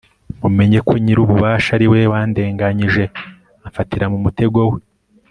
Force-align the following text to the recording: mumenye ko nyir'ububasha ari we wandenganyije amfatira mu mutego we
mumenye 0.41 0.79
ko 0.87 0.93
nyir'ububasha 1.03 1.69
ari 1.77 1.87
we 1.91 1.99
wandenganyije 2.11 3.03
amfatira 3.67 4.05
mu 4.13 4.19
mutego 4.25 4.59
we 4.71 4.79